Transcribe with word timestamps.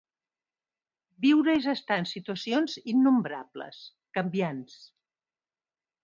Viure 1.25 1.53
és 1.57 1.67
estar 1.73 1.97
en 2.03 2.07
situacions 2.11 2.77
innombrables, 2.93 3.81
canviants. 4.19 4.79